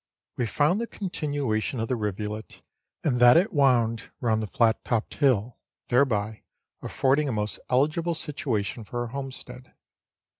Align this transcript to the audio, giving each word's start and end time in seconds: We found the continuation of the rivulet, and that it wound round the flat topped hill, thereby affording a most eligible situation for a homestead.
We 0.35 0.47
found 0.47 0.81
the 0.81 0.87
continuation 0.87 1.79
of 1.79 1.87
the 1.87 1.95
rivulet, 1.95 2.63
and 3.03 3.19
that 3.19 3.37
it 3.37 3.53
wound 3.53 4.09
round 4.19 4.41
the 4.41 4.47
flat 4.47 4.83
topped 4.83 5.13
hill, 5.13 5.59
thereby 5.89 6.41
affording 6.81 7.29
a 7.29 7.31
most 7.31 7.59
eligible 7.69 8.15
situation 8.15 8.83
for 8.83 9.03
a 9.03 9.09
homestead. 9.09 9.75